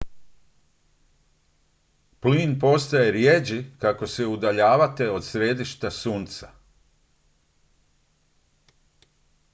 plin 2.21 2.59
postaje 2.59 3.11
rijeđi 3.11 3.65
kako 3.79 4.07
se 4.07 4.25
udaljavate 4.25 5.09
od 5.11 5.25
središta 5.25 5.91
sunca 5.91 6.51